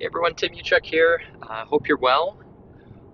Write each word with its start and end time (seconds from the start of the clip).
Hey 0.00 0.06
everyone, 0.06 0.36
Tim 0.36 0.50
Uchuk 0.50 0.84
here. 0.84 1.20
I 1.42 1.62
uh, 1.62 1.64
hope 1.64 1.88
you're 1.88 1.98
well. 1.98 2.38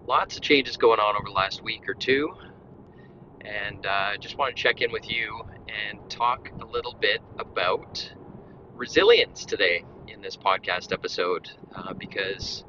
Lots 0.06 0.36
of 0.36 0.42
changes 0.42 0.76
going 0.76 1.00
on 1.00 1.16
over 1.16 1.24
the 1.24 1.30
last 1.30 1.64
week 1.64 1.88
or 1.88 1.94
two, 1.94 2.34
and 3.40 3.86
I 3.86 4.12
uh, 4.12 4.16
just 4.18 4.36
want 4.36 4.54
to 4.54 4.62
check 4.62 4.82
in 4.82 4.92
with 4.92 5.10
you 5.10 5.46
and 5.66 6.10
talk 6.10 6.50
a 6.60 6.66
little 6.66 6.92
bit 6.92 7.22
about 7.38 8.12
resilience 8.74 9.46
today 9.46 9.82
in 10.08 10.20
this 10.20 10.36
podcast 10.36 10.92
episode 10.92 11.48
uh, 11.74 11.94
because 11.94 12.64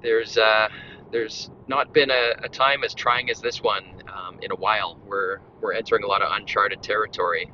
there's 0.00 0.38
uh, 0.38 0.68
there's 1.10 1.50
not 1.66 1.92
been 1.92 2.12
a, 2.12 2.34
a, 2.44 2.48
time 2.48 2.84
as 2.84 2.94
trying 2.94 3.30
as 3.30 3.40
this 3.40 3.60
one 3.60 4.04
um, 4.14 4.38
in 4.42 4.52
a 4.52 4.56
while. 4.56 5.00
We're 5.04 5.40
we're 5.60 5.72
entering 5.72 6.04
a 6.04 6.06
lot 6.06 6.22
of 6.22 6.30
uncharted 6.30 6.84
territory, 6.84 7.50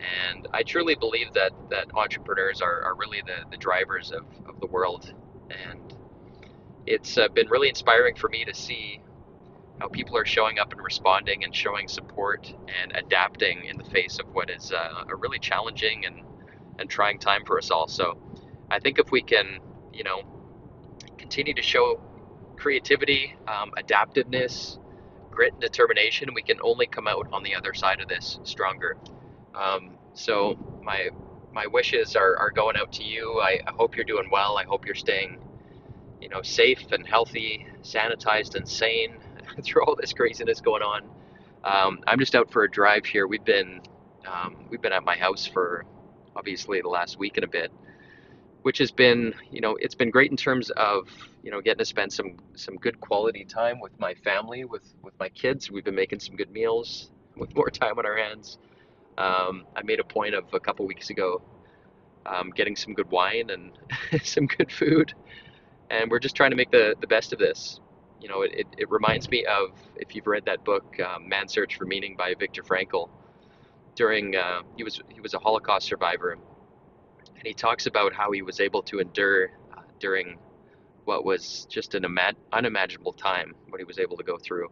and 0.00 0.48
I 0.52 0.62
truly 0.62 0.94
believe 0.94 1.32
that, 1.34 1.52
that 1.70 1.94
entrepreneurs 1.94 2.60
are, 2.60 2.82
are 2.82 2.94
really 2.94 3.22
the, 3.24 3.50
the 3.50 3.56
drivers 3.56 4.12
of, 4.12 4.24
of 4.48 4.60
the 4.60 4.66
world. 4.66 5.12
And 5.50 5.94
it's 6.86 7.18
uh, 7.18 7.28
been 7.28 7.48
really 7.48 7.68
inspiring 7.68 8.16
for 8.16 8.28
me 8.28 8.44
to 8.44 8.54
see 8.54 9.02
how 9.78 9.88
people 9.88 10.16
are 10.16 10.26
showing 10.26 10.58
up 10.58 10.72
and 10.72 10.80
responding 10.82 11.44
and 11.44 11.54
showing 11.54 11.88
support 11.88 12.52
and 12.82 12.92
adapting 12.94 13.64
in 13.64 13.76
the 13.78 13.84
face 13.84 14.18
of 14.18 14.26
what 14.34 14.50
is 14.50 14.72
uh, 14.72 15.04
a 15.08 15.16
really 15.16 15.38
challenging 15.38 16.04
and, 16.04 16.22
and 16.78 16.90
trying 16.90 17.18
time 17.18 17.44
for 17.46 17.58
us 17.58 17.70
all. 17.70 17.88
So 17.88 18.18
I 18.70 18.78
think 18.78 18.98
if 18.98 19.10
we 19.10 19.22
can, 19.22 19.58
you 19.92 20.04
know, 20.04 20.22
continue 21.18 21.54
to 21.54 21.62
show 21.62 22.00
creativity, 22.56 23.34
um, 23.48 23.72
adaptiveness, 23.78 24.78
grit, 25.30 25.52
and 25.52 25.62
determination, 25.62 26.28
we 26.34 26.42
can 26.42 26.58
only 26.62 26.86
come 26.86 27.08
out 27.08 27.28
on 27.32 27.42
the 27.42 27.54
other 27.54 27.72
side 27.72 28.00
of 28.00 28.08
this 28.08 28.38
stronger. 28.44 28.98
Um, 29.54 29.96
so 30.14 30.58
my 30.82 31.10
my 31.52 31.66
wishes 31.66 32.16
are, 32.16 32.36
are 32.36 32.50
going 32.50 32.76
out 32.76 32.92
to 32.92 33.02
you. 33.02 33.40
I, 33.40 33.60
I 33.66 33.72
hope 33.72 33.96
you're 33.96 34.04
doing 34.04 34.28
well. 34.30 34.56
I 34.56 34.64
hope 34.64 34.86
you're 34.86 34.94
staying, 34.94 35.38
you 36.20 36.28
know, 36.28 36.42
safe 36.42 36.92
and 36.92 37.06
healthy, 37.06 37.66
sanitized 37.82 38.54
and 38.54 38.68
sane 38.68 39.16
through 39.64 39.84
all 39.84 39.96
this 39.96 40.12
craziness 40.12 40.60
going 40.60 40.82
on. 40.82 41.02
Um, 41.64 42.00
I'm 42.06 42.18
just 42.18 42.34
out 42.34 42.50
for 42.50 42.64
a 42.64 42.70
drive 42.70 43.04
here. 43.04 43.26
We've 43.26 43.44
been 43.44 43.80
um, 44.26 44.56
we've 44.70 44.80
been 44.80 44.92
at 44.92 45.04
my 45.04 45.16
house 45.16 45.46
for 45.46 45.84
obviously 46.36 46.80
the 46.80 46.88
last 46.88 47.18
week 47.18 47.36
and 47.36 47.44
a 47.44 47.48
bit, 47.48 47.72
which 48.62 48.78
has 48.78 48.90
been 48.90 49.34
you 49.50 49.60
know 49.60 49.76
it's 49.80 49.94
been 49.94 50.10
great 50.10 50.30
in 50.30 50.36
terms 50.36 50.70
of 50.70 51.08
you 51.42 51.50
know 51.50 51.60
getting 51.60 51.78
to 51.78 51.84
spend 51.84 52.12
some 52.12 52.36
some 52.54 52.76
good 52.76 53.00
quality 53.00 53.44
time 53.44 53.80
with 53.80 53.98
my 53.98 54.14
family, 54.14 54.64
with 54.64 54.94
with 55.02 55.14
my 55.18 55.28
kids. 55.30 55.70
We've 55.70 55.84
been 55.84 55.94
making 55.94 56.20
some 56.20 56.36
good 56.36 56.50
meals 56.50 57.10
with 57.36 57.54
more 57.54 57.70
time 57.70 57.98
on 57.98 58.06
our 58.06 58.16
hands. 58.16 58.58
Um, 59.20 59.66
I 59.76 59.82
made 59.82 60.00
a 60.00 60.04
point 60.04 60.34
of 60.34 60.44
a 60.54 60.60
couple 60.60 60.86
weeks 60.86 61.10
ago 61.10 61.42
um, 62.24 62.50
getting 62.50 62.74
some 62.74 62.94
good 62.94 63.10
wine 63.10 63.50
and 63.50 63.72
some 64.26 64.46
good 64.46 64.72
food, 64.72 65.12
and 65.90 66.10
we're 66.10 66.20
just 66.20 66.34
trying 66.34 66.50
to 66.50 66.56
make 66.56 66.70
the, 66.70 66.94
the 67.02 67.06
best 67.06 67.34
of 67.34 67.38
this. 67.38 67.80
You 68.18 68.28
know, 68.28 68.42
it, 68.42 68.52
it, 68.54 68.66
it 68.78 68.90
reminds 68.90 69.28
me 69.28 69.44
of 69.44 69.70
if 69.96 70.14
you've 70.14 70.26
read 70.26 70.46
that 70.46 70.64
book, 70.64 70.98
um, 71.00 71.28
Man's 71.28 71.52
Search 71.52 71.76
for 71.76 71.84
Meaning 71.84 72.16
by 72.16 72.34
Viktor 72.38 72.62
Frankl. 72.62 73.10
During 73.94 74.36
uh, 74.36 74.62
he 74.76 74.84
was 74.84 75.02
he 75.10 75.20
was 75.20 75.34
a 75.34 75.38
Holocaust 75.38 75.86
survivor, 75.86 76.32
and 76.32 77.46
he 77.46 77.52
talks 77.52 77.86
about 77.86 78.14
how 78.14 78.30
he 78.30 78.40
was 78.40 78.58
able 78.58 78.82
to 78.84 79.00
endure 79.00 79.50
uh, 79.76 79.82
during 79.98 80.38
what 81.04 81.26
was 81.26 81.66
just 81.68 81.94
an 81.94 82.06
unimaginable 82.52 83.12
time 83.12 83.54
what 83.68 83.80
he 83.80 83.84
was 83.84 83.98
able 83.98 84.16
to 84.16 84.22
go 84.22 84.38
through 84.38 84.68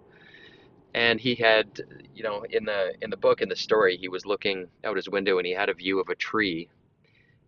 and 0.94 1.21
he 1.21 1.34
had 1.34 1.81
you 2.15 2.22
know 2.22 2.44
in 2.50 2.65
the 2.65 2.93
in 3.03 3.10
the 3.10 3.16
book 3.16 3.41
in 3.41 3.49
the 3.49 3.56
story 3.56 3.97
he 3.97 4.09
was 4.09 4.25
looking 4.26 4.69
out 4.84 4.97
his 4.97 5.09
window 5.09 5.38
and 5.38 5.47
he 5.47 5.53
had 5.53 5.69
a 5.69 5.75
view 5.75 6.00
of 6.00 6.09
a 6.09 6.15
tree. 6.15 6.69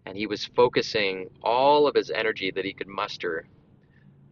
And 0.07 0.17
he 0.17 0.27
was 0.27 0.45
focusing 0.45 1.29
all 1.43 1.87
of 1.87 1.95
his 1.95 2.11
energy 2.11 2.51
that 2.53 2.65
he 2.65 2.73
could 2.73 2.89
muster 2.89 3.47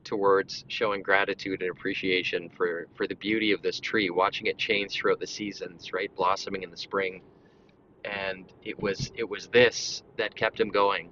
towards 0.05 0.65
showing 0.69 1.03
gratitude 1.03 1.61
and 1.63 1.71
appreciation 1.71 2.49
for 2.57 2.87
for 2.95 3.07
the 3.07 3.15
beauty 3.17 3.53
of 3.53 3.63
this 3.63 3.81
tree 3.81 4.11
watching 4.11 4.47
it 4.47 4.59
change 4.59 4.95
throughout 4.95 5.21
the 5.21 5.27
seasons 5.27 5.93
right 5.93 6.15
blossoming 6.17 6.63
in 6.63 6.71
the 6.71 6.77
spring. 6.77 7.23
And 8.05 8.47
it 8.65 8.81
was 8.81 9.13
it 9.17 9.29
was 9.29 9.49
this 9.49 10.03
that 10.19 10.35
kept 10.35 10.61
him 10.61 10.71
going. 10.71 11.11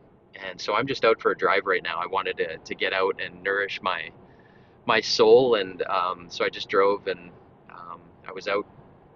And 0.48 0.60
so 0.60 0.74
i'm 0.74 0.86
just 0.86 1.04
out 1.04 1.20
for 1.20 1.32
a 1.32 1.36
drive 1.36 1.66
right 1.66 1.82
now. 1.82 1.98
I 1.98 2.06
wanted 2.06 2.38
to, 2.38 2.58
to 2.58 2.74
get 2.74 2.92
out 2.92 3.20
and 3.24 3.42
nourish 3.42 3.80
my 3.82 4.10
my 4.86 5.00
soul. 5.00 5.56
And 5.56 5.82
um, 5.82 6.26
so 6.30 6.44
i 6.44 6.48
just 6.48 6.68
drove 6.68 7.06
and 7.08 7.30
I 8.28 8.32
was 8.32 8.48
out 8.48 8.66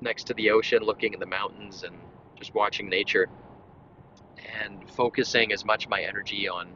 next 0.01 0.25
to 0.29 0.35
the 0.35 0.51
ocean 0.51 0.83
looking 0.83 1.15
at 1.15 1.21
the 1.21 1.27
mountains 1.27 1.83
and 1.83 1.97
just 2.37 2.55
watching 2.55 2.89
nature 2.89 3.29
and 4.63 4.89
focusing 4.91 5.53
as 5.53 5.65
much 5.65 5.89
my 5.89 6.03
energy 6.03 6.49
on 6.49 6.69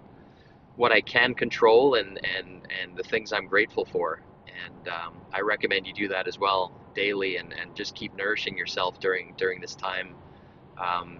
what 0.77 0.93
I 0.93 1.01
can 1.01 1.35
control 1.35 1.95
and, 1.95 2.21
and, 2.37 2.67
and 2.83 2.97
the 2.97 3.03
things 3.03 3.33
I'm 3.33 3.47
grateful 3.47 3.85
for. 3.85 4.21
And 4.47 4.89
um, 4.89 5.15
I 5.33 5.41
recommend 5.41 5.87
you 5.87 5.95
do 5.95 6.09
that 6.09 6.29
as 6.29 6.39
well 6.39 6.73
daily 6.95 7.37
and, 7.37 7.53
and 7.53 7.75
just 7.75 7.95
keep 7.95 8.15
nourishing 8.17 8.57
yourself 8.57 9.01
during 9.01 9.35
during 9.37 9.61
this 9.61 9.75
time 9.75 10.15
um, 10.79 11.19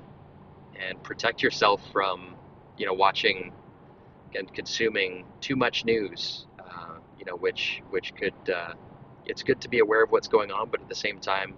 and 0.81 1.03
protect 1.03 1.43
yourself 1.43 1.81
from 1.93 2.35
you 2.77 2.87
know 2.87 2.95
watching 2.95 3.53
and 4.35 4.53
consuming 4.53 5.25
too 5.41 5.57
much 5.57 5.85
news 5.85 6.47
uh, 6.61 6.95
you 7.19 7.25
know 7.25 7.37
which 7.37 7.83
which 7.91 8.15
could 8.15 8.35
uh, 8.51 8.75
it's 9.27 9.43
good 9.43 9.61
to 9.63 9.69
be 9.69 9.81
aware 9.81 10.03
of 10.05 10.11
what's 10.11 10.29
going 10.29 10.51
on, 10.51 10.71
but 10.71 10.81
at 10.81 10.89
the 10.89 10.95
same 10.95 11.21
time, 11.21 11.55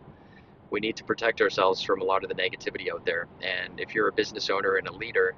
we 0.70 0.80
need 0.80 0.96
to 0.96 1.04
protect 1.04 1.40
ourselves 1.40 1.82
from 1.82 2.00
a 2.00 2.04
lot 2.04 2.24
of 2.24 2.28
the 2.28 2.34
negativity 2.34 2.92
out 2.92 3.04
there. 3.06 3.28
And 3.42 3.80
if 3.80 3.94
you're 3.94 4.08
a 4.08 4.12
business 4.12 4.50
owner 4.50 4.76
and 4.76 4.88
a 4.88 4.92
leader, 4.92 5.34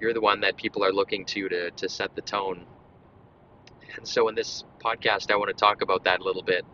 you're 0.00 0.14
the 0.14 0.20
one 0.20 0.40
that 0.40 0.56
people 0.56 0.84
are 0.84 0.92
looking 0.92 1.24
to 1.26 1.48
to, 1.48 1.70
to 1.70 1.88
set 1.88 2.14
the 2.14 2.22
tone. 2.22 2.66
And 3.96 4.06
so 4.06 4.28
in 4.28 4.34
this 4.34 4.64
podcast, 4.84 5.30
I 5.30 5.36
want 5.36 5.48
to 5.48 5.54
talk 5.54 5.82
about 5.82 6.04
that 6.04 6.20
a 6.20 6.24
little 6.24 6.42
bit 6.42 6.64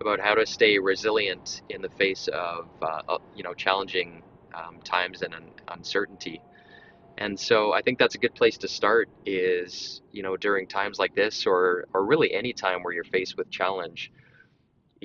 about 0.00 0.20
how 0.20 0.34
to 0.34 0.46
stay 0.46 0.78
resilient 0.78 1.62
in 1.68 1.82
the 1.82 1.88
face 1.90 2.28
of 2.28 2.68
uh, 2.82 3.18
you 3.34 3.42
know 3.42 3.54
challenging 3.54 4.22
um, 4.54 4.80
times 4.84 5.22
and 5.22 5.34
un- 5.34 5.50
uncertainty. 5.68 6.40
And 7.16 7.38
so 7.38 7.72
I 7.72 7.82
think 7.82 7.98
that's 7.98 8.16
a 8.16 8.18
good 8.18 8.34
place 8.34 8.58
to 8.58 8.68
start 8.68 9.08
is 9.24 10.02
you 10.12 10.22
know 10.22 10.36
during 10.36 10.66
times 10.66 10.98
like 10.98 11.14
this 11.14 11.46
or 11.46 11.86
or 11.94 12.04
really 12.04 12.34
any 12.34 12.52
time 12.52 12.82
where 12.82 12.92
you're 12.92 13.04
faced 13.04 13.36
with 13.36 13.50
challenge 13.50 14.10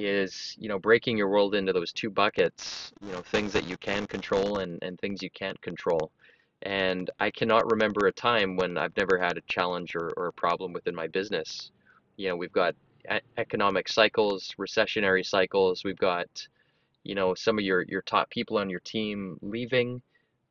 is 0.05 0.55
you 0.59 0.69
know 0.69 0.79
breaking 0.79 1.17
your 1.17 1.29
world 1.29 1.55
into 1.55 1.73
those 1.73 1.91
two 1.91 2.09
buckets 2.09 2.91
you 3.01 3.11
know 3.11 3.21
things 3.21 3.53
that 3.53 3.67
you 3.67 3.77
can 3.77 4.05
control 4.07 4.59
and, 4.59 4.79
and 4.81 4.99
things 4.99 5.21
you 5.21 5.29
can't 5.31 5.59
control. 5.61 6.11
And 6.63 7.09
i 7.19 7.31
cannot 7.31 7.71
remember 7.71 8.07
a 8.07 8.11
time 8.11 8.55
when 8.57 8.77
i've 8.77 8.95
never 8.97 9.17
had 9.17 9.37
a 9.37 9.41
challenge 9.47 9.95
or, 9.95 10.11
or 10.17 10.27
a 10.27 10.33
problem 10.33 10.73
within 10.73 10.95
my 10.95 11.07
business. 11.07 11.71
You 12.17 12.29
know 12.29 12.35
we've 12.35 12.51
got 12.51 12.75
economic 13.37 13.87
cycles 13.89 14.53
recessionary 14.57 15.25
cycles. 15.25 15.83
We've 15.83 15.97
got 15.97 16.27
you 17.03 17.15
know 17.15 17.33
some 17.33 17.57
of 17.57 17.63
your 17.63 17.83
your 17.83 18.01
top 18.01 18.29
people 18.29 18.57
on 18.57 18.69
your 18.69 18.81
team 18.81 19.37
leaving 19.41 20.01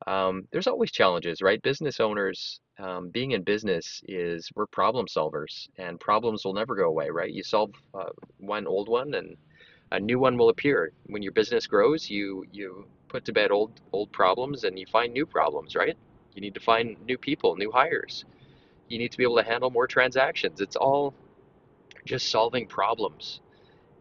um, 0.08 0.48
there's 0.52 0.66
always 0.66 0.90
challenges 0.90 1.42
right 1.42 1.60
business 1.62 2.00
owners 2.00 2.60
um, 2.78 3.10
being 3.10 3.32
in 3.32 3.42
business 3.42 4.02
is 4.08 4.50
we're 4.54 4.66
problem 4.66 5.06
solvers 5.06 5.68
and 5.78 5.98
problems 6.00 6.44
will 6.44 6.54
never 6.54 6.76
go 6.76 6.84
away, 6.84 7.10
right? 7.10 7.32
You 7.32 7.42
solve 7.42 7.72
uh, 7.94 8.10
one 8.38 8.66
old 8.66 8.88
one 8.88 9.14
and 9.14 9.36
a 9.90 10.00
new 10.00 10.18
one 10.18 10.36
will 10.38 10.48
appear. 10.50 10.92
When 11.06 11.22
your 11.22 11.32
business 11.32 11.66
grows, 11.66 12.08
you 12.08 12.44
you 12.52 12.86
put 13.08 13.24
to 13.26 13.32
bed 13.32 13.50
old 13.50 13.80
old 13.92 14.12
problems 14.12 14.64
and 14.64 14.78
you 14.78 14.86
find 14.86 15.12
new 15.12 15.26
problems, 15.26 15.74
right? 15.74 15.96
You 16.34 16.40
need 16.40 16.54
to 16.54 16.60
find 16.60 16.96
new 17.04 17.18
people, 17.18 17.56
new 17.56 17.72
hires. 17.72 18.24
You 18.88 18.98
need 18.98 19.12
to 19.12 19.18
be 19.18 19.24
able 19.24 19.36
to 19.38 19.42
handle 19.42 19.70
more 19.70 19.86
transactions. 19.86 20.60
It's 20.60 20.76
all 20.76 21.14
just 22.06 22.30
solving 22.30 22.66
problems. 22.66 23.40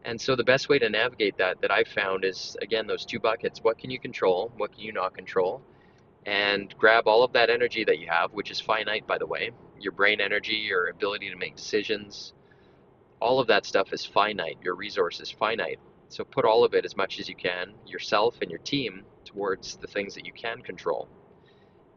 And 0.06 0.20
so 0.22 0.36
the 0.36 0.44
best 0.44 0.70
way 0.70 0.80
to 0.80 0.90
navigate 0.90 1.38
that 1.38 1.62
that 1.62 1.72
I've 1.72 1.88
found 1.88 2.26
is 2.26 2.56
again 2.62 2.88
those 2.88 3.06
two 3.06 3.20
buckets. 3.20 3.60
What 3.64 3.80
can 3.80 3.90
you 3.90 4.00
control? 4.00 4.52
What 4.58 4.72
can 4.74 4.82
you 4.82 4.94
not 4.94 5.16
control? 5.16 5.62
And 6.28 6.76
grab 6.78 7.08
all 7.08 7.24
of 7.24 7.34
that 7.34 7.50
energy 7.50 7.84
that 7.86 7.98
you 7.98 8.08
have, 8.08 8.32
which 8.34 8.52
is 8.52 8.60
finite, 8.60 9.08
by 9.08 9.18
the 9.18 9.26
way, 9.26 9.50
your 9.80 9.94
brain 9.94 10.22
energy, 10.22 10.54
your 10.54 10.90
ability 10.90 11.32
to 11.32 11.36
make 11.36 11.56
decisions, 11.56 12.34
all 13.20 13.40
of 13.40 13.48
that 13.48 13.66
stuff 13.66 13.92
is 13.94 14.06
finite. 14.06 14.60
Your 14.62 14.76
resource 14.76 15.20
is 15.20 15.32
finite. 15.32 15.80
So 16.10 16.24
put 16.24 16.46
all 16.46 16.64
of 16.64 16.76
it 16.76 16.86
as 16.86 16.96
much 16.96 17.20
as 17.20 17.28
you 17.28 17.36
can, 17.36 17.74
yourself 17.88 18.36
and 18.42 18.52
your 18.52 18.60
team, 18.60 19.04
towards 19.26 19.78
the 19.78 19.88
things 19.88 20.14
that 20.14 20.26
you 20.26 20.32
can 20.32 20.62
control. 20.62 21.08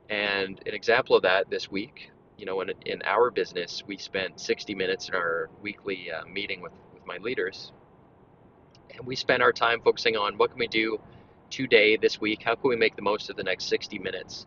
And 0.08 0.58
an 0.66 0.72
example 0.74 1.14
of 1.14 1.22
that 1.22 1.50
this 1.50 1.70
week 1.70 2.10
you 2.40 2.46
know, 2.46 2.62
in, 2.62 2.72
in 2.86 3.02
our 3.04 3.30
business, 3.30 3.84
we 3.86 3.98
spent 3.98 4.40
60 4.40 4.74
minutes 4.74 5.10
in 5.10 5.14
our 5.14 5.50
weekly 5.60 6.10
uh, 6.10 6.24
meeting 6.24 6.62
with, 6.62 6.72
with 6.94 7.04
my 7.06 7.18
leaders. 7.18 7.70
And 8.94 9.06
we 9.06 9.14
spent 9.14 9.42
our 9.42 9.52
time 9.52 9.82
focusing 9.84 10.16
on 10.16 10.38
what 10.38 10.50
can 10.50 10.58
we 10.58 10.66
do 10.66 10.98
today, 11.50 11.96
this 11.96 12.20
week? 12.20 12.42
How 12.44 12.54
can 12.54 12.70
we 12.70 12.76
make 12.76 12.96
the 12.96 13.02
most 13.02 13.30
of 13.30 13.36
the 13.36 13.42
next 13.42 13.66
60 13.66 13.98
minutes? 13.98 14.46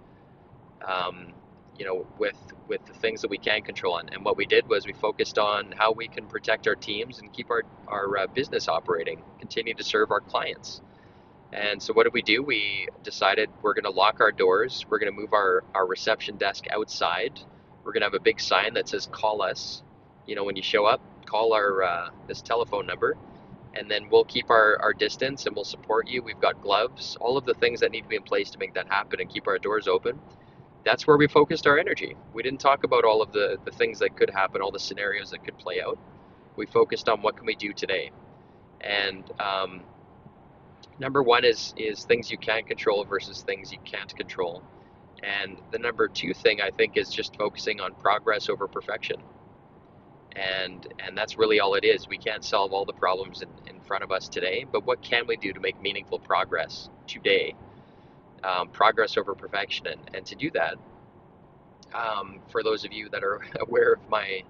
Um, 0.87 1.33
you 1.77 1.85
know, 1.85 2.05
with 2.17 2.37
with 2.67 2.85
the 2.85 2.93
things 2.93 3.21
that 3.21 3.29
we 3.29 3.37
can 3.37 3.61
control. 3.61 3.97
And, 3.97 4.11
and 4.13 4.23
what 4.23 4.37
we 4.37 4.45
did 4.45 4.67
was 4.67 4.85
we 4.85 4.93
focused 4.93 5.37
on 5.37 5.73
how 5.77 5.91
we 5.91 6.07
can 6.07 6.25
protect 6.27 6.67
our 6.67 6.75
teams 6.75 7.19
and 7.19 7.31
keep 7.33 7.49
our, 7.51 7.63
our 7.87 8.17
uh, 8.17 8.27
business 8.27 8.67
operating, 8.67 9.21
continue 9.39 9.73
to 9.73 9.83
serve 9.83 10.11
our 10.11 10.21
clients. 10.21 10.81
And 11.51 11.81
so 11.81 11.93
what 11.93 12.03
did 12.03 12.13
we 12.13 12.21
do? 12.23 12.41
We 12.41 12.87
decided 13.03 13.49
we're 13.61 13.75
going 13.75 13.83
to 13.83 13.91
lock 13.91 14.21
our 14.21 14.31
doors. 14.31 14.85
We're 14.89 14.99
going 14.99 15.13
to 15.13 15.19
move 15.19 15.33
our, 15.33 15.63
our 15.75 15.85
reception 15.85 16.37
desk 16.37 16.65
outside. 16.71 17.39
We're 17.83 17.91
going 17.91 18.01
to 18.01 18.07
have 18.07 18.15
a 18.15 18.19
big 18.19 18.39
sign 18.39 18.73
that 18.73 18.89
says 18.89 19.07
call 19.11 19.41
us. 19.43 19.83
You 20.25 20.35
know, 20.35 20.43
when 20.43 20.55
you 20.55 20.63
show 20.63 20.85
up, 20.85 21.01
call 21.25 21.53
our 21.53 21.83
uh, 21.83 22.09
this 22.27 22.41
telephone 22.41 22.87
number 22.87 23.17
and 23.75 23.89
then 23.91 24.09
we'll 24.11 24.25
keep 24.25 24.49
our, 24.49 24.79
our 24.81 24.93
distance 24.93 25.45
and 25.47 25.55
we'll 25.55 25.65
support 25.65 26.07
you. 26.07 26.23
We've 26.23 26.39
got 26.41 26.61
gloves, 26.61 27.17
all 27.21 27.37
of 27.37 27.45
the 27.45 27.55
things 27.55 27.81
that 27.81 27.91
need 27.91 28.03
to 28.03 28.09
be 28.09 28.17
in 28.17 28.23
place 28.23 28.51
to 28.51 28.59
make 28.59 28.73
that 28.75 28.87
happen 28.89 29.21
and 29.21 29.29
keep 29.29 29.47
our 29.47 29.59
doors 29.59 29.87
open 29.87 30.19
that's 30.85 31.07
where 31.07 31.17
we 31.17 31.27
focused 31.27 31.67
our 31.67 31.77
energy. 31.77 32.15
We 32.33 32.43
didn't 32.43 32.59
talk 32.61 32.83
about 32.83 33.05
all 33.05 33.21
of 33.21 33.31
the, 33.33 33.57
the 33.65 33.71
things 33.71 33.99
that 33.99 34.15
could 34.17 34.29
happen, 34.29 34.61
all 34.61 34.71
the 34.71 34.79
scenarios 34.79 35.31
that 35.31 35.43
could 35.43 35.57
play 35.57 35.81
out. 35.81 35.97
We 36.55 36.65
focused 36.65 37.09
on 37.09 37.21
what 37.21 37.37
can 37.37 37.45
we 37.45 37.55
do 37.55 37.73
today. 37.73 38.11
And 38.81 39.23
um, 39.39 39.81
number 40.99 41.23
one 41.23 41.45
is 41.45 41.73
is 41.77 42.05
things 42.05 42.31
you 42.31 42.37
can 42.37 42.63
control 42.65 43.05
versus 43.05 43.43
things 43.43 43.71
you 43.71 43.79
can't 43.85 44.15
control. 44.15 44.63
And 45.23 45.57
the 45.71 45.79
number 45.79 46.07
two 46.07 46.33
thing 46.33 46.61
I 46.61 46.71
think 46.71 46.97
is 46.97 47.09
just 47.09 47.35
focusing 47.37 47.81
on 47.81 47.93
progress 47.95 48.49
over 48.49 48.67
perfection. 48.67 49.17
And 50.35 50.87
and 50.99 51.17
that's 51.17 51.37
really 51.37 51.59
all 51.59 51.75
it 51.75 51.85
is. 51.85 52.07
We 52.09 52.17
can't 52.17 52.43
solve 52.45 52.73
all 52.73 52.85
the 52.85 52.93
problems 52.93 53.41
in, 53.43 53.49
in 53.67 53.81
front 53.81 54.03
of 54.03 54.11
us 54.11 54.29
today, 54.29 54.65
but 54.71 54.85
what 54.85 55.01
can 55.03 55.27
we 55.27 55.37
do 55.37 55.53
to 55.53 55.59
make 55.59 55.81
meaningful 55.81 56.19
progress 56.19 56.89
today? 57.07 57.55
um, 58.43 58.69
progress 58.69 59.17
over 59.17 59.35
perfection. 59.35 59.87
And, 59.87 60.01
and 60.15 60.25
to 60.27 60.35
do 60.35 60.51
that, 60.51 60.75
um, 61.93 62.41
for 62.51 62.63
those 62.63 62.85
of 62.85 62.93
you 62.93 63.09
that 63.09 63.23
are 63.23 63.41
aware 63.61 63.93
of 63.93 64.09
my 64.09 64.43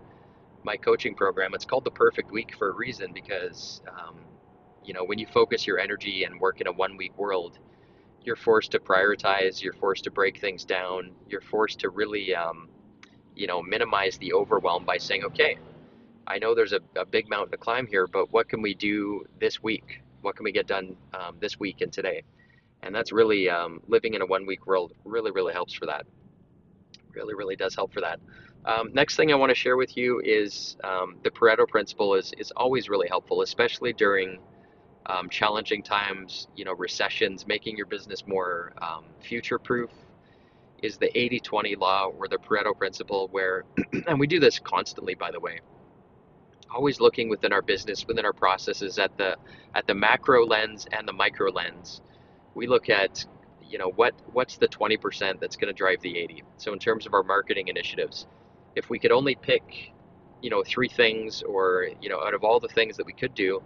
my 0.63 0.77
coaching 0.77 1.15
program, 1.15 1.53
it's 1.55 1.65
called 1.65 1.85
the 1.85 1.91
Perfect 1.91 2.31
Week 2.31 2.55
for 2.57 2.69
a 2.69 2.73
reason 2.73 3.13
because 3.13 3.81
um, 3.89 4.17
you 4.83 4.93
know 4.93 5.03
when 5.05 5.19
you 5.19 5.27
focus 5.27 5.67
your 5.67 5.79
energy 5.79 6.23
and 6.25 6.39
work 6.39 6.61
in 6.61 6.67
a 6.67 6.71
one 6.71 6.97
week 6.97 7.17
world, 7.17 7.59
you're 8.23 8.35
forced 8.37 8.71
to 8.71 8.79
prioritize, 8.79 9.61
you're 9.63 9.73
forced 9.73 10.05
to 10.05 10.11
break 10.11 10.39
things 10.39 10.65
down, 10.65 11.11
you're 11.29 11.41
forced 11.41 11.79
to 11.81 11.89
really 11.89 12.35
um, 12.35 12.69
you 13.35 13.47
know 13.47 13.61
minimize 13.63 14.17
the 14.19 14.33
overwhelm 14.33 14.85
by 14.85 14.97
saying, 14.97 15.23
okay, 15.25 15.57
I 16.27 16.39
know 16.39 16.55
there's 16.55 16.73
a, 16.73 16.79
a, 16.95 17.05
big 17.05 17.29
mountain 17.29 17.51
to 17.51 17.57
climb 17.57 17.85
here, 17.87 18.07
but 18.07 18.31
what 18.31 18.47
can 18.47 18.61
we 18.61 18.73
do 18.73 19.25
this 19.39 19.61
week? 19.61 20.01
What 20.21 20.35
can 20.35 20.43
we 20.45 20.51
get 20.51 20.67
done 20.67 20.95
um, 21.13 21.35
this 21.39 21.59
week 21.59 21.81
and 21.81 21.91
today? 21.91 22.23
and 22.83 22.93
that's 22.93 23.11
really 23.11 23.49
um, 23.49 23.81
living 23.87 24.13
in 24.13 24.21
a 24.21 24.25
one 24.25 24.45
week 24.45 24.67
world 24.67 24.93
really 25.05 25.31
really 25.31 25.53
helps 25.53 25.73
for 25.73 25.85
that 25.85 26.05
really 27.15 27.33
really 27.33 27.55
does 27.55 27.73
help 27.73 27.93
for 27.93 28.01
that 28.01 28.19
um, 28.65 28.91
next 28.93 29.15
thing 29.15 29.31
i 29.31 29.35
want 29.35 29.49
to 29.49 29.55
share 29.55 29.77
with 29.77 29.97
you 29.97 30.21
is 30.23 30.77
um, 30.83 31.15
the 31.23 31.31
pareto 31.31 31.67
principle 31.67 32.13
is, 32.13 32.33
is 32.37 32.51
always 32.55 32.89
really 32.89 33.07
helpful 33.07 33.41
especially 33.41 33.93
during 33.93 34.39
um, 35.05 35.29
challenging 35.29 35.81
times 35.81 36.47
you 36.55 36.65
know 36.65 36.73
recessions 36.73 37.47
making 37.47 37.75
your 37.77 37.85
business 37.85 38.27
more 38.27 38.73
um, 38.81 39.05
future 39.21 39.57
proof 39.57 39.89
is 40.81 40.97
the 40.97 41.09
80-20 41.15 41.77
law 41.77 42.07
or 42.07 42.27
the 42.27 42.37
pareto 42.37 42.77
principle 42.77 43.29
where 43.31 43.63
and 44.07 44.19
we 44.19 44.27
do 44.27 44.39
this 44.39 44.59
constantly 44.59 45.15
by 45.15 45.31
the 45.31 45.39
way 45.39 45.59
always 46.73 46.99
looking 46.99 47.29
within 47.29 47.53
our 47.53 47.61
business 47.61 48.05
within 48.07 48.25
our 48.25 48.33
processes 48.33 48.99
at 48.99 49.17
the 49.17 49.37
at 49.75 49.87
the 49.87 49.95
macro 49.95 50.45
lens 50.45 50.87
and 50.91 51.07
the 51.07 51.13
micro 51.13 51.51
lens. 51.51 52.01
We 52.55 52.67
look 52.67 52.89
at 52.89 53.25
you 53.63 53.77
know 53.77 53.91
what 53.95 54.13
what's 54.33 54.57
the 54.57 54.67
20% 54.67 55.39
that's 55.39 55.55
going 55.55 55.73
to 55.73 55.77
drive 55.77 56.01
the 56.01 56.17
80 56.17 56.43
so 56.57 56.73
in 56.73 56.79
terms 56.79 57.05
of 57.07 57.13
our 57.13 57.23
marketing 57.23 57.69
initiatives 57.69 58.27
if 58.75 58.89
we 58.89 58.99
could 58.99 59.11
only 59.11 59.35
pick 59.35 59.93
you 60.41 60.49
know 60.51 60.63
three 60.63 60.89
things 60.89 61.41
or 61.43 61.87
you 62.01 62.09
know 62.09 62.19
out 62.21 62.33
of 62.35 62.43
all 62.43 62.59
the 62.59 62.67
things 62.67 62.97
that 62.97 63.05
we 63.05 63.13
could 63.13 63.33
do 63.33 63.61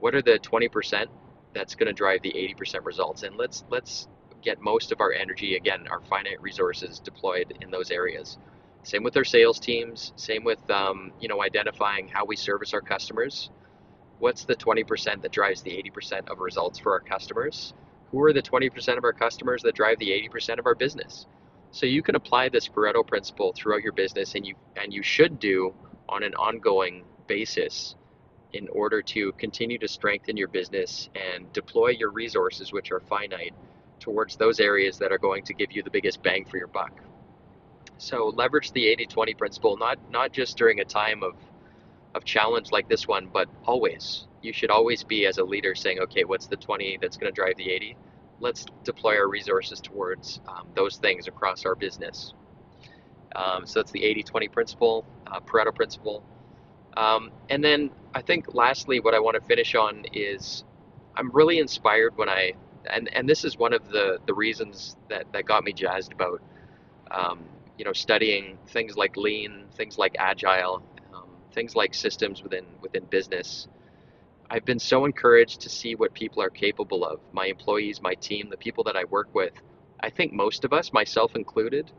what 0.00 0.14
are 0.16 0.22
the 0.22 0.38
20% 0.40 1.06
that's 1.54 1.76
going 1.76 1.86
to 1.86 1.92
drive 1.92 2.22
the 2.22 2.32
80% 2.32 2.84
results? 2.84 3.22
And 3.22 3.36
let's 3.36 3.64
let's 3.70 4.08
get 4.42 4.60
most 4.60 4.90
of 4.90 5.00
our 5.00 5.12
energy 5.12 5.56
again 5.56 5.86
our 5.88 6.00
finite 6.00 6.42
resources 6.42 6.98
deployed 6.98 7.54
in 7.60 7.70
those 7.70 7.92
areas 7.92 8.38
same 8.82 9.02
with 9.02 9.16
our 9.16 9.24
sales 9.24 9.60
teams 9.60 10.12
same 10.16 10.44
with 10.44 10.70
um, 10.70 11.12
you 11.20 11.28
know 11.28 11.42
identifying 11.42 12.08
how 12.08 12.24
we 12.24 12.36
service 12.36 12.74
our 12.74 12.80
customers 12.80 13.50
what's 14.18 14.44
the 14.44 14.54
20% 14.54 15.20
that 15.20 15.32
drives 15.32 15.62
the 15.62 15.70
80% 15.70 16.30
of 16.30 16.38
results 16.38 16.78
for 16.78 16.92
our 16.92 17.00
customers 17.00 17.74
who 18.12 18.22
are 18.22 18.32
the 18.32 18.42
20% 18.42 18.98
of 18.98 19.04
our 19.04 19.12
customers 19.12 19.62
that 19.62 19.74
drive 19.74 19.98
the 19.98 20.10
80% 20.10 20.58
of 20.58 20.66
our 20.66 20.74
business? 20.76 21.26
So 21.72 21.86
you 21.86 22.02
can 22.02 22.14
apply 22.14 22.50
this 22.50 22.68
Pareto 22.68 23.04
principle 23.04 23.54
throughout 23.56 23.82
your 23.82 23.92
business 23.92 24.34
and 24.34 24.46
you 24.46 24.54
and 24.76 24.92
you 24.92 25.02
should 25.02 25.40
do 25.40 25.74
on 26.08 26.22
an 26.22 26.34
ongoing 26.34 27.04
basis 27.26 27.96
in 28.52 28.68
order 28.68 29.00
to 29.00 29.32
continue 29.32 29.78
to 29.78 29.88
strengthen 29.88 30.36
your 30.36 30.48
business 30.48 31.08
and 31.14 31.50
deploy 31.54 31.88
your 31.88 32.10
resources 32.10 32.72
which 32.72 32.92
are 32.92 33.00
finite 33.00 33.54
towards 33.98 34.36
those 34.36 34.60
areas 34.60 34.98
that 34.98 35.10
are 35.10 35.18
going 35.18 35.42
to 35.44 35.54
give 35.54 35.72
you 35.72 35.82
the 35.82 35.90
biggest 35.90 36.22
bang 36.22 36.44
for 36.44 36.58
your 36.58 36.66
buck. 36.68 36.92
So 38.02 38.32
leverage 38.34 38.72
the 38.72 38.84
80-20 38.84 39.38
principle 39.38 39.76
not 39.76 39.98
not 40.10 40.32
just 40.32 40.56
during 40.56 40.80
a 40.80 40.84
time 40.84 41.22
of 41.22 41.34
of 42.14 42.24
challenge 42.24 42.72
like 42.72 42.88
this 42.88 43.06
one, 43.06 43.28
but 43.32 43.48
always 43.64 44.26
you 44.42 44.52
should 44.52 44.70
always 44.70 45.04
be 45.04 45.24
as 45.26 45.38
a 45.38 45.44
leader 45.44 45.74
saying, 45.74 46.00
okay, 46.00 46.24
what's 46.24 46.46
the 46.46 46.56
20 46.56 46.98
that's 47.00 47.16
going 47.16 47.32
to 47.32 47.34
drive 47.34 47.56
the 47.56 47.70
80? 47.70 47.96
Let's 48.40 48.66
deploy 48.82 49.16
our 49.16 49.28
resources 49.28 49.80
towards 49.80 50.40
um, 50.48 50.66
those 50.74 50.96
things 50.96 51.28
across 51.28 51.64
our 51.64 51.76
business. 51.76 52.34
Um, 53.36 53.64
so 53.66 53.78
that's 53.78 53.92
the 53.92 54.00
80-20 54.00 54.50
principle, 54.52 55.06
uh, 55.28 55.38
Pareto 55.40 55.72
principle. 55.72 56.24
Um, 56.96 57.30
and 57.48 57.62
then 57.62 57.90
I 58.14 58.20
think 58.20 58.52
lastly, 58.52 58.98
what 58.98 59.14
I 59.14 59.20
want 59.20 59.36
to 59.36 59.40
finish 59.46 59.76
on 59.76 60.04
is 60.12 60.64
I'm 61.14 61.30
really 61.30 61.58
inspired 61.58 62.16
when 62.16 62.28
I, 62.28 62.54
and, 62.90 63.08
and 63.14 63.28
this 63.28 63.44
is 63.44 63.56
one 63.56 63.72
of 63.72 63.88
the, 63.88 64.18
the 64.26 64.34
reasons 64.34 64.96
that, 65.08 65.32
that 65.32 65.46
got 65.46 65.62
me 65.62 65.72
jazzed 65.72 66.12
about, 66.12 66.42
um, 67.12 67.38
you 67.82 67.84
know, 67.84 67.92
studying 67.92 68.56
things 68.68 68.96
like 68.96 69.16
lean, 69.16 69.64
things 69.76 69.98
like 69.98 70.14
agile, 70.16 70.84
um, 71.12 71.26
things 71.52 71.74
like 71.74 71.92
systems 71.92 72.40
within, 72.40 72.64
within 72.80 73.04
business. 73.06 73.66
I've 74.48 74.64
been 74.64 74.78
so 74.78 75.04
encouraged 75.04 75.62
to 75.62 75.68
see 75.68 75.96
what 75.96 76.14
people 76.14 76.40
are 76.40 76.48
capable 76.48 77.04
of. 77.04 77.18
My 77.32 77.46
employees, 77.46 78.00
my 78.00 78.14
team, 78.14 78.48
the 78.50 78.56
people 78.56 78.84
that 78.84 78.94
I 78.94 79.02
work 79.02 79.34
with. 79.34 79.54
I 79.98 80.10
think 80.10 80.32
most 80.32 80.64
of 80.64 80.72
us, 80.72 80.92
myself 80.92 81.34
included, 81.34 81.90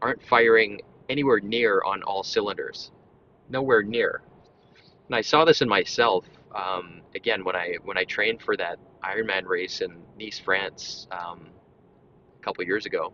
aren't 0.00 0.22
firing 0.22 0.80
anywhere 1.08 1.40
near 1.40 1.82
on 1.84 2.04
all 2.04 2.22
cylinders. 2.22 2.92
Nowhere 3.48 3.82
near. 3.82 4.22
And 5.08 5.16
I 5.16 5.22
saw 5.22 5.44
this 5.44 5.60
in 5.60 5.68
myself. 5.68 6.24
Um, 6.54 7.00
again, 7.16 7.42
when 7.42 7.56
I 7.56 7.74
when 7.82 7.98
I 7.98 8.04
trained 8.04 8.42
for 8.42 8.56
that 8.58 8.78
Ironman 9.02 9.44
race 9.44 9.80
in 9.80 9.90
Nice, 10.20 10.38
France, 10.38 11.08
um, 11.10 11.48
a 12.40 12.44
couple 12.44 12.62
years 12.62 12.86
ago. 12.86 13.12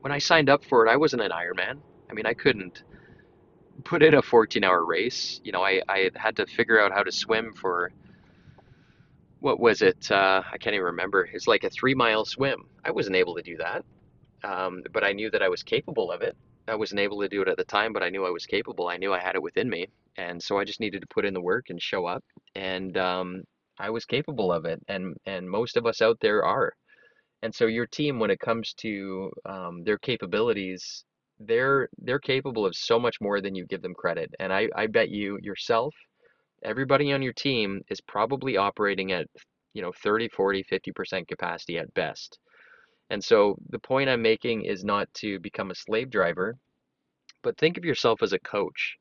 When 0.00 0.12
I 0.12 0.18
signed 0.18 0.48
up 0.48 0.64
for 0.64 0.86
it, 0.86 0.90
I 0.90 0.96
wasn't 0.96 1.22
an 1.22 1.30
Ironman. 1.30 1.80
I 2.10 2.14
mean, 2.14 2.26
I 2.26 2.34
couldn't 2.34 2.82
put 3.84 4.02
in 4.02 4.14
a 4.14 4.22
14 4.22 4.64
hour 4.64 4.84
race. 4.84 5.40
You 5.44 5.52
know, 5.52 5.62
I, 5.62 5.82
I 5.88 6.10
had 6.16 6.36
to 6.36 6.46
figure 6.46 6.80
out 6.80 6.92
how 6.92 7.02
to 7.02 7.12
swim 7.12 7.52
for 7.54 7.92
what 9.40 9.60
was 9.60 9.82
it? 9.82 10.10
Uh, 10.10 10.42
I 10.50 10.58
can't 10.58 10.74
even 10.74 10.86
remember. 10.86 11.28
It's 11.32 11.46
like 11.46 11.64
a 11.64 11.70
three 11.70 11.94
mile 11.94 12.24
swim. 12.24 12.66
I 12.84 12.90
wasn't 12.90 13.16
able 13.16 13.36
to 13.36 13.42
do 13.42 13.56
that, 13.58 13.84
um, 14.44 14.82
but 14.92 15.04
I 15.04 15.12
knew 15.12 15.30
that 15.30 15.42
I 15.42 15.48
was 15.48 15.62
capable 15.62 16.10
of 16.10 16.22
it. 16.22 16.36
I 16.66 16.74
wasn't 16.74 17.00
able 17.00 17.20
to 17.20 17.28
do 17.28 17.40
it 17.42 17.48
at 17.48 17.56
the 17.56 17.64
time, 17.64 17.92
but 17.92 18.02
I 18.02 18.10
knew 18.10 18.26
I 18.26 18.30
was 18.30 18.46
capable. 18.46 18.88
I 18.88 18.96
knew 18.96 19.12
I 19.12 19.20
had 19.20 19.36
it 19.36 19.42
within 19.42 19.70
me, 19.70 19.86
and 20.16 20.42
so 20.42 20.58
I 20.58 20.64
just 20.64 20.80
needed 20.80 21.00
to 21.00 21.06
put 21.08 21.24
in 21.24 21.34
the 21.34 21.40
work 21.40 21.70
and 21.70 21.80
show 21.80 22.04
up, 22.06 22.24
and 22.56 22.96
um, 22.98 23.44
I 23.78 23.90
was 23.90 24.04
capable 24.04 24.52
of 24.52 24.64
it. 24.64 24.82
And 24.88 25.16
and 25.24 25.48
most 25.48 25.76
of 25.76 25.86
us 25.86 26.02
out 26.02 26.18
there 26.20 26.44
are. 26.44 26.74
And 27.42 27.54
so 27.54 27.66
your 27.66 27.86
team, 27.86 28.18
when 28.18 28.30
it 28.30 28.40
comes 28.40 28.74
to 28.74 29.32
um, 29.46 29.84
their 29.84 29.98
capabilities, 29.98 31.04
they're 31.40 31.88
they're 31.98 32.18
capable 32.18 32.66
of 32.66 32.74
so 32.74 32.98
much 32.98 33.20
more 33.20 33.40
than 33.40 33.54
you 33.54 33.64
give 33.66 33.82
them 33.82 33.94
credit. 33.94 34.34
And 34.40 34.52
I, 34.52 34.68
I 34.74 34.86
bet 34.88 35.10
you 35.10 35.38
yourself, 35.42 35.94
everybody 36.64 37.12
on 37.12 37.22
your 37.22 37.32
team 37.32 37.82
is 37.90 38.00
probably 38.00 38.56
operating 38.56 39.12
at 39.12 39.28
you 39.74 39.82
know 39.82 39.92
30, 40.02 40.28
40, 40.28 40.64
50% 40.64 41.28
capacity 41.28 41.78
at 41.78 41.94
best. 41.94 42.38
And 43.10 43.22
so 43.22 43.56
the 43.70 43.78
point 43.78 44.10
I'm 44.10 44.22
making 44.22 44.64
is 44.64 44.84
not 44.84 45.12
to 45.14 45.38
become 45.40 45.70
a 45.70 45.74
slave 45.74 46.10
driver, 46.10 46.56
but 47.42 47.56
think 47.56 47.78
of 47.78 47.84
yourself 47.84 48.22
as 48.22 48.32
a 48.32 48.38
coach 48.40 48.96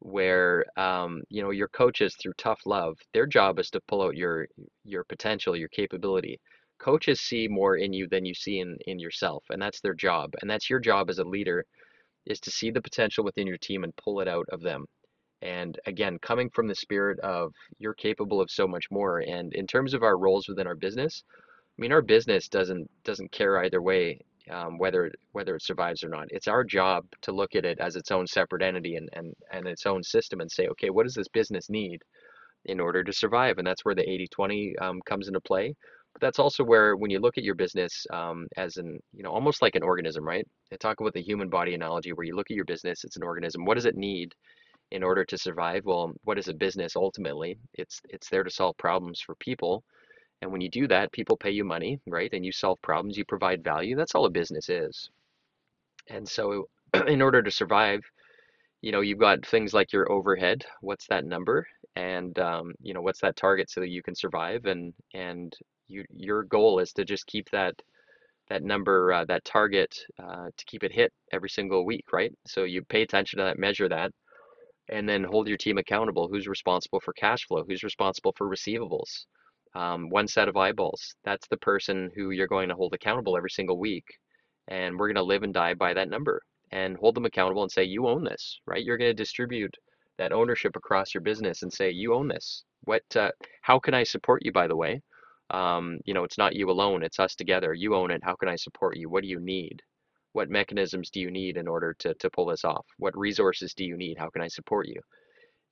where 0.00 0.66
um, 0.76 1.22
you 1.30 1.42
know 1.42 1.50
your 1.50 1.68
coaches 1.68 2.14
through 2.20 2.34
tough 2.36 2.60
love 2.66 2.98
their 3.14 3.26
job 3.26 3.58
is 3.58 3.70
to 3.70 3.80
pull 3.88 4.02
out 4.02 4.16
your 4.16 4.46
your 4.84 5.02
potential 5.04 5.56
your 5.56 5.68
capability 5.68 6.38
coaches 6.84 7.20
see 7.20 7.48
more 7.48 7.76
in 7.76 7.92
you 7.92 8.06
than 8.08 8.24
you 8.24 8.34
see 8.34 8.58
in, 8.60 8.76
in 8.86 8.98
yourself 8.98 9.42
and 9.50 9.60
that's 9.62 9.80
their 9.80 9.94
job 9.94 10.32
and 10.40 10.50
that's 10.50 10.68
your 10.68 10.80
job 10.80 11.08
as 11.10 11.18
a 11.18 11.24
leader 11.24 11.64
is 12.26 12.40
to 12.40 12.50
see 12.50 12.70
the 12.70 12.82
potential 12.82 13.24
within 13.24 13.46
your 13.46 13.58
team 13.58 13.84
and 13.84 13.94
pull 13.96 14.20
it 14.20 14.28
out 14.28 14.46
of 14.50 14.60
them. 14.60 14.86
And 15.42 15.78
again, 15.86 16.18
coming 16.22 16.48
from 16.50 16.68
the 16.68 16.74
spirit 16.74 17.18
of 17.20 17.52
you're 17.78 17.94
capable 17.94 18.40
of 18.40 18.50
so 18.50 18.66
much 18.66 18.86
more. 18.90 19.18
And 19.20 19.52
in 19.54 19.66
terms 19.66 19.92
of 19.92 20.02
our 20.02 20.16
roles 20.16 20.48
within 20.48 20.66
our 20.66 20.74
business, 20.74 21.22
I 21.78 21.82
mean, 21.82 21.92
our 21.92 22.02
business 22.02 22.48
doesn't 22.48 22.88
doesn't 23.04 23.32
care 23.32 23.62
either 23.64 23.82
way 23.82 24.20
um, 24.50 24.78
whether 24.78 25.10
whether 25.32 25.56
it 25.56 25.62
survives 25.62 26.02
or 26.02 26.08
not. 26.08 26.28
It's 26.30 26.48
our 26.48 26.64
job 26.64 27.04
to 27.22 27.32
look 27.32 27.54
at 27.54 27.64
it 27.64 27.78
as 27.78 27.96
its 27.96 28.10
own 28.10 28.26
separate 28.26 28.62
entity 28.62 28.96
and, 28.96 29.08
and, 29.12 29.34
and 29.52 29.66
its 29.66 29.86
own 29.86 30.02
system 30.02 30.40
and 30.40 30.50
say, 30.50 30.68
okay, 30.68 30.90
what 30.90 31.04
does 31.04 31.14
this 31.14 31.28
business 31.28 31.68
need 31.68 32.00
in 32.66 32.80
order 32.80 33.04
to 33.04 33.12
survive? 33.12 33.58
And 33.58 33.66
that's 33.66 33.84
where 33.84 33.94
the 33.94 34.28
80-20 34.38 34.80
um, 34.80 35.00
comes 35.06 35.28
into 35.28 35.40
play. 35.40 35.74
That's 36.20 36.38
also 36.38 36.64
where 36.64 36.96
when 36.96 37.10
you 37.10 37.20
look 37.20 37.38
at 37.38 37.44
your 37.44 37.54
business 37.56 38.06
um, 38.12 38.46
as 38.56 38.76
an, 38.76 38.98
you 39.12 39.22
know, 39.22 39.30
almost 39.32 39.62
like 39.62 39.74
an 39.76 39.82
organism, 39.82 40.24
right? 40.24 40.46
I 40.72 40.76
talk 40.76 41.00
about 41.00 41.14
the 41.14 41.22
human 41.22 41.48
body 41.48 41.74
analogy 41.74 42.12
where 42.12 42.26
you 42.26 42.36
look 42.36 42.50
at 42.50 42.56
your 42.56 42.64
business, 42.64 43.04
it's 43.04 43.16
an 43.16 43.22
organism. 43.24 43.64
What 43.64 43.74
does 43.74 43.86
it 43.86 43.96
need 43.96 44.34
in 44.92 45.02
order 45.04 45.24
to 45.26 45.38
survive? 45.38 45.84
Well, 45.86 46.12
what 46.24 46.38
is 46.38 46.48
a 46.48 46.54
business 46.54 46.96
ultimately? 46.96 47.58
It's 47.74 48.00
it's 48.10 48.30
there 48.30 48.44
to 48.44 48.50
solve 48.50 48.76
problems 48.78 49.20
for 49.20 49.34
people 49.36 49.84
and 50.42 50.52
when 50.52 50.60
you 50.60 50.70
do 50.70 50.86
that, 50.88 51.12
people 51.12 51.36
pay 51.36 51.50
you 51.50 51.64
money, 51.64 52.00
right? 52.06 52.32
And 52.32 52.44
you 52.44 52.52
solve 52.52 52.80
problems, 52.82 53.16
you 53.18 53.24
provide 53.24 53.64
value. 53.64 53.96
That's 53.96 54.14
all 54.14 54.26
a 54.26 54.30
business 54.30 54.68
is. 54.68 55.10
And 56.08 56.28
so, 56.28 56.68
in 57.08 57.22
order 57.22 57.42
to 57.42 57.50
survive, 57.50 58.00
you 58.82 58.92
know, 58.92 59.00
you've 59.02 59.18
got 59.20 59.46
things 59.46 59.74
like 59.74 59.92
your 59.92 60.10
overhead. 60.12 60.64
What's 60.80 61.06
that 61.08 61.24
number? 61.26 61.66
And 61.96 62.38
um, 62.38 62.74
you 62.80 62.94
know, 62.94 63.02
what's 63.02 63.20
that 63.20 63.36
target 63.36 63.70
so 63.70 63.80
that 63.80 63.90
you 63.90 64.02
can 64.02 64.14
survive? 64.14 64.64
And 64.66 64.94
and 65.14 65.52
you 65.88 66.04
your 66.10 66.44
goal 66.44 66.78
is 66.80 66.92
to 66.94 67.04
just 67.04 67.26
keep 67.26 67.48
that 67.50 67.74
that 68.50 68.62
number, 68.62 69.12
uh, 69.12 69.24
that 69.26 69.44
target, 69.44 69.94
uh, 70.22 70.48
to 70.56 70.64
keep 70.66 70.84
it 70.84 70.92
hit 70.92 71.12
every 71.32 71.48
single 71.50 71.84
week, 71.86 72.04
right? 72.12 72.32
So 72.46 72.64
you 72.64 72.82
pay 72.84 73.02
attention 73.02 73.38
to 73.38 73.44
that, 73.44 73.58
measure 73.58 73.88
that, 73.88 74.12
and 74.90 75.08
then 75.08 75.24
hold 75.24 75.48
your 75.48 75.56
team 75.58 75.78
accountable. 75.78 76.28
Who's 76.28 76.46
responsible 76.48 77.00
for 77.00 77.12
cash 77.14 77.46
flow? 77.46 77.64
Who's 77.66 77.82
responsible 77.84 78.34
for 78.36 78.48
receivables? 78.48 79.26
um, 79.74 80.08
one 80.10 80.28
set 80.28 80.48
of 80.48 80.56
eyeballs. 80.56 81.14
That's 81.24 81.46
the 81.48 81.56
person 81.56 82.10
who 82.14 82.30
you're 82.30 82.46
going 82.46 82.68
to 82.68 82.74
hold 82.74 82.94
accountable 82.94 83.36
every 83.36 83.50
single 83.50 83.78
week. 83.78 84.04
And 84.68 84.98
we're 84.98 85.08
going 85.08 85.16
to 85.16 85.22
live 85.22 85.42
and 85.42 85.52
die 85.54 85.74
by 85.74 85.94
that 85.94 86.08
number 86.08 86.42
and 86.72 86.96
hold 86.96 87.14
them 87.16 87.26
accountable 87.26 87.62
and 87.62 87.72
say, 87.72 87.84
you 87.84 88.08
own 88.08 88.24
this, 88.24 88.60
right? 88.66 88.84
You're 88.84 88.98
going 88.98 89.10
to 89.10 89.14
distribute 89.22 89.74
that 90.18 90.32
ownership 90.32 90.76
across 90.76 91.14
your 91.14 91.22
business 91.22 91.62
and 91.62 91.72
say, 91.72 91.90
you 91.90 92.14
own 92.14 92.28
this. 92.28 92.64
What, 92.84 93.02
uh, 93.16 93.30
how 93.62 93.78
can 93.78 93.94
I 93.94 94.04
support 94.04 94.44
you, 94.44 94.52
by 94.52 94.66
the 94.66 94.76
way? 94.76 95.02
Um, 95.50 95.98
you 96.04 96.14
know, 96.14 96.24
it's 96.24 96.38
not 96.38 96.54
you 96.54 96.70
alone, 96.70 97.02
it's 97.02 97.20
us 97.20 97.34
together. 97.34 97.74
You 97.74 97.94
own 97.94 98.10
it. 98.10 98.22
How 98.24 98.34
can 98.36 98.48
I 98.48 98.56
support 98.56 98.96
you? 98.96 99.08
What 99.08 99.22
do 99.22 99.28
you 99.28 99.40
need? 99.40 99.82
What 100.32 100.50
mechanisms 100.50 101.10
do 101.10 101.20
you 101.20 101.30
need 101.30 101.56
in 101.56 101.68
order 101.68 101.94
to, 102.00 102.14
to 102.14 102.30
pull 102.30 102.46
this 102.46 102.64
off? 102.64 102.86
What 102.98 103.16
resources 103.16 103.74
do 103.74 103.84
you 103.84 103.96
need? 103.96 104.18
How 104.18 104.30
can 104.30 104.42
I 104.42 104.48
support 104.48 104.88
you? 104.88 105.00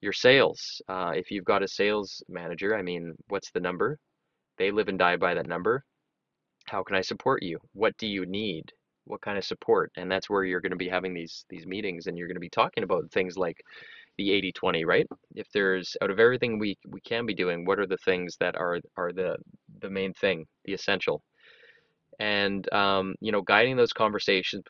your 0.02 0.12
sales. 0.12 0.82
Uh, 0.88 1.12
if 1.14 1.30
you've 1.30 1.44
got 1.44 1.62
a 1.62 1.68
sales 1.68 2.22
manager, 2.28 2.76
I 2.76 2.82
mean, 2.82 3.14
what's 3.28 3.50
the 3.52 3.60
number? 3.60 3.98
They 4.58 4.70
live 4.70 4.88
and 4.88 4.98
die 4.98 5.16
by 5.16 5.34
that 5.34 5.46
number. 5.46 5.84
How 6.66 6.82
can 6.82 6.96
I 6.96 7.00
support 7.00 7.42
you? 7.42 7.58
What 7.72 7.96
do 7.96 8.06
you 8.06 8.26
need? 8.26 8.72
What 9.04 9.22
kind 9.22 9.38
of 9.38 9.44
support? 9.44 9.90
And 9.96 10.10
that's 10.10 10.28
where 10.28 10.44
you're 10.44 10.60
going 10.60 10.70
to 10.70 10.76
be 10.76 10.88
having 10.88 11.14
these 11.14 11.44
these 11.48 11.66
meetings, 11.66 12.06
and 12.06 12.18
you're 12.18 12.28
going 12.28 12.36
to 12.36 12.40
be 12.40 12.48
talking 12.50 12.84
about 12.84 13.10
things 13.10 13.36
like 13.36 13.56
the 14.18 14.30
80-20, 14.62 14.86
right? 14.86 15.06
If 15.34 15.48
there's 15.52 15.96
out 16.02 16.10
of 16.10 16.20
everything 16.20 16.58
we 16.58 16.78
we 16.88 17.00
can 17.02 17.26
be 17.26 17.34
doing, 17.34 17.64
what 17.64 17.78
are 17.80 17.86
the 17.86 17.98
things 18.04 18.36
that 18.40 18.56
are 18.56 18.80
are 18.96 19.12
the 19.12 19.36
the 19.80 19.90
main 19.90 20.14
thing, 20.14 20.46
the 20.64 20.74
essential? 20.74 21.22
And 22.20 22.72
um, 22.72 23.14
you 23.20 23.32
know, 23.32 23.42
guiding 23.42 23.76
those 23.76 23.92
conversations 23.92 24.64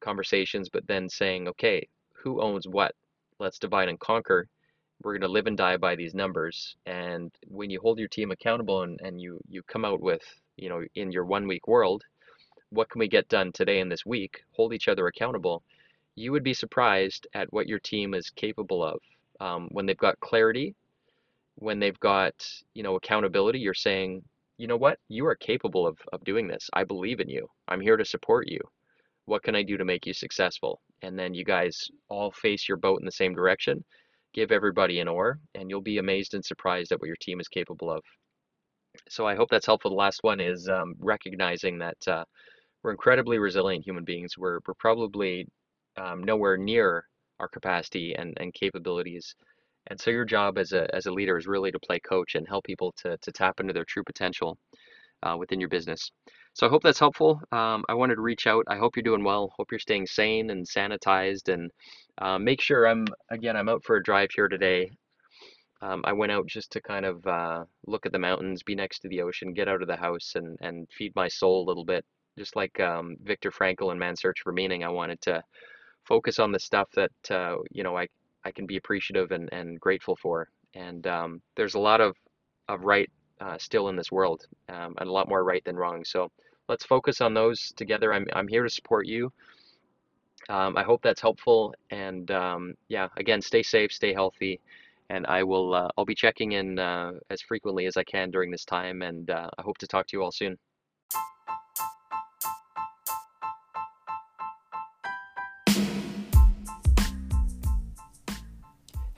conversations, 0.00 0.68
but 0.72 0.86
then 0.88 1.08
saying, 1.08 1.48
okay, 1.48 1.86
who 2.22 2.42
owns 2.42 2.66
what? 2.68 2.92
let's 3.40 3.58
divide 3.58 3.88
and 3.88 4.00
conquer. 4.00 4.48
We're 5.02 5.12
going 5.14 5.22
to 5.22 5.28
live 5.28 5.46
and 5.46 5.56
die 5.56 5.76
by 5.76 5.96
these 5.96 6.14
numbers. 6.14 6.76
And 6.86 7.32
when 7.48 7.70
you 7.70 7.80
hold 7.80 7.98
your 7.98 8.08
team 8.08 8.30
accountable 8.30 8.82
and, 8.82 8.98
and 9.02 9.20
you, 9.20 9.40
you 9.48 9.62
come 9.64 9.84
out 9.84 10.00
with, 10.00 10.22
you 10.56 10.68
know, 10.70 10.82
in 10.94 11.12
your 11.12 11.26
one 11.26 11.46
week 11.46 11.68
world, 11.68 12.02
what 12.70 12.90
can 12.90 13.00
we 13.00 13.08
get 13.08 13.28
done 13.28 13.52
today 13.52 13.80
and 13.80 13.92
this 13.92 14.06
week? 14.06 14.42
Hold 14.52 14.74
each 14.74 14.88
other 14.88 15.06
accountable. 15.06 15.62
You 16.16 16.32
would 16.32 16.44
be 16.44 16.54
surprised 16.54 17.26
at 17.34 17.52
what 17.52 17.68
your 17.68 17.80
team 17.80 18.14
is 18.14 18.30
capable 18.30 18.84
of. 18.84 18.98
Um, 19.40 19.68
when 19.72 19.86
they've 19.86 19.96
got 19.96 20.20
clarity, 20.20 20.74
when 21.56 21.78
they've 21.80 21.98
got, 22.00 22.34
you 22.74 22.82
know, 22.82 22.96
accountability, 22.96 23.58
you're 23.58 23.74
saying, 23.74 24.22
you 24.56 24.66
know 24.66 24.76
what, 24.76 24.98
you 25.08 25.26
are 25.26 25.34
capable 25.34 25.86
of, 25.86 25.98
of 26.12 26.22
doing 26.24 26.46
this. 26.46 26.70
I 26.72 26.84
believe 26.84 27.20
in 27.20 27.28
you. 27.28 27.48
I'm 27.68 27.80
here 27.80 27.96
to 27.96 28.04
support 28.04 28.48
you. 28.48 28.60
What 29.26 29.42
can 29.42 29.56
I 29.56 29.62
do 29.62 29.76
to 29.76 29.84
make 29.84 30.06
you 30.06 30.12
successful? 30.12 30.80
And 31.02 31.18
then 31.18 31.34
you 31.34 31.44
guys 31.44 31.88
all 32.08 32.30
face 32.30 32.68
your 32.68 32.76
boat 32.76 33.00
in 33.00 33.06
the 33.06 33.12
same 33.12 33.34
direction. 33.34 33.84
Give 34.32 34.52
everybody 34.52 35.00
an 35.00 35.08
oar, 35.08 35.38
and 35.54 35.70
you'll 35.70 35.80
be 35.80 35.98
amazed 35.98 36.34
and 36.34 36.44
surprised 36.44 36.92
at 36.92 37.00
what 37.00 37.06
your 37.06 37.16
team 37.20 37.40
is 37.40 37.48
capable 37.48 37.90
of. 37.90 38.02
So 39.08 39.26
I 39.26 39.34
hope 39.34 39.48
that's 39.50 39.66
helpful. 39.66 39.90
The 39.90 39.96
last 39.96 40.22
one 40.22 40.40
is 40.40 40.68
um, 40.68 40.94
recognizing 40.98 41.78
that 41.78 41.96
uh, 42.06 42.24
we're 42.82 42.92
incredibly 42.92 43.38
resilient 43.38 43.84
human 43.84 44.04
beings. 44.04 44.36
We're, 44.38 44.60
we're 44.66 44.74
probably 44.74 45.48
um, 45.96 46.22
nowhere 46.22 46.56
near 46.56 47.04
our 47.40 47.48
capacity 47.48 48.14
and, 48.14 48.36
and 48.40 48.54
capabilities. 48.54 49.34
And 49.88 50.00
so 50.00 50.10
your 50.10 50.24
job 50.24 50.56
as 50.56 50.72
a, 50.72 50.92
as 50.94 51.06
a 51.06 51.12
leader 51.12 51.36
is 51.36 51.46
really 51.46 51.70
to 51.70 51.78
play 51.78 52.00
coach 52.00 52.34
and 52.34 52.48
help 52.48 52.64
people 52.64 52.94
to, 53.02 53.18
to 53.18 53.32
tap 53.32 53.60
into 53.60 53.72
their 53.72 53.84
true 53.84 54.04
potential 54.04 54.56
uh, 55.22 55.36
within 55.38 55.60
your 55.60 55.68
business. 55.68 56.10
So 56.54 56.66
I 56.66 56.70
hope 56.70 56.82
that's 56.82 56.98
helpful. 56.98 57.40
Um, 57.52 57.84
I 57.88 57.94
wanted 57.94 58.14
to 58.14 58.22
reach 58.22 58.46
out. 58.46 58.64
I 58.68 58.76
hope 58.76 58.96
you're 58.96 59.02
doing 59.02 59.24
well. 59.24 59.52
Hope 59.56 59.72
you're 59.72 59.78
staying 59.80 60.06
sane 60.06 60.50
and 60.50 60.66
sanitized. 60.66 61.52
And 61.52 61.70
uh, 62.18 62.38
make 62.38 62.60
sure 62.60 62.86
I'm, 62.86 63.06
again, 63.30 63.56
I'm 63.56 63.68
out 63.68 63.82
for 63.84 63.96
a 63.96 64.02
drive 64.02 64.30
here 64.34 64.48
today. 64.48 64.90
Um, 65.82 66.02
I 66.06 66.12
went 66.12 66.32
out 66.32 66.46
just 66.46 66.70
to 66.72 66.80
kind 66.80 67.04
of 67.04 67.26
uh, 67.26 67.64
look 67.86 68.06
at 68.06 68.12
the 68.12 68.18
mountains, 68.18 68.62
be 68.62 68.74
next 68.74 69.00
to 69.00 69.08
the 69.08 69.20
ocean, 69.20 69.52
get 69.52 69.68
out 69.68 69.82
of 69.82 69.88
the 69.88 69.96
house, 69.96 70.32
and, 70.36 70.56
and 70.60 70.88
feed 70.96 71.12
my 71.14 71.28
soul 71.28 71.62
a 71.62 71.68
little 71.68 71.84
bit. 71.84 72.04
Just 72.38 72.56
like 72.56 72.80
um, 72.80 73.16
Viktor 73.22 73.50
Frankl 73.50 73.92
in 73.92 73.98
Man's 73.98 74.20
Search 74.20 74.40
for 74.42 74.52
Meaning, 74.52 74.82
I 74.82 74.88
wanted 74.88 75.20
to 75.22 75.42
focus 76.04 76.38
on 76.38 76.52
the 76.52 76.58
stuff 76.58 76.88
that, 76.94 77.30
uh, 77.30 77.56
you 77.70 77.82
know, 77.82 77.96
I, 77.96 78.08
I 78.44 78.50
can 78.50 78.66
be 78.66 78.76
appreciative 78.76 79.32
and, 79.32 79.48
and 79.52 79.80
grateful 79.80 80.16
for. 80.16 80.48
And 80.74 81.06
um, 81.06 81.42
there's 81.56 81.74
a 81.74 81.80
lot 81.80 82.00
of, 82.00 82.16
of 82.68 82.82
right 82.84 83.10
uh, 83.40 83.58
still 83.58 83.88
in 83.88 83.96
this 83.96 84.12
world, 84.12 84.46
um, 84.68 84.94
and 84.98 85.08
a 85.08 85.12
lot 85.12 85.28
more 85.28 85.44
right 85.44 85.64
than 85.64 85.76
wrong. 85.76 86.04
So 86.04 86.30
let's 86.68 86.84
focus 86.84 87.20
on 87.20 87.34
those 87.34 87.72
together. 87.76 88.12
I'm, 88.12 88.26
I'm 88.34 88.48
here 88.48 88.62
to 88.62 88.70
support 88.70 89.06
you. 89.06 89.32
Um, 90.48 90.76
I 90.76 90.82
hope 90.82 91.02
that's 91.02 91.20
helpful. 91.20 91.74
And 91.90 92.30
um, 92.30 92.74
yeah, 92.88 93.08
again, 93.16 93.40
stay 93.40 93.62
safe, 93.62 93.92
stay 93.92 94.12
healthy, 94.12 94.60
and 95.08 95.26
I 95.26 95.42
will 95.42 95.74
uh, 95.74 95.88
I'll 95.96 96.04
be 96.04 96.14
checking 96.14 96.52
in 96.52 96.78
uh, 96.78 97.12
as 97.30 97.40
frequently 97.40 97.86
as 97.86 97.96
I 97.96 98.04
can 98.04 98.30
during 98.30 98.50
this 98.50 98.64
time. 98.64 99.02
And 99.02 99.30
uh, 99.30 99.48
I 99.58 99.62
hope 99.62 99.78
to 99.78 99.86
talk 99.86 100.06
to 100.08 100.16
you 100.16 100.22
all 100.22 100.32
soon. 100.32 100.58